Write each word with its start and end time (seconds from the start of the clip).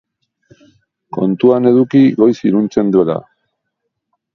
Kontuan 1.19 1.69
eduki 1.75 2.03
goiz 2.23 2.35
iluntzen 2.53 2.95
duela. 2.97 3.23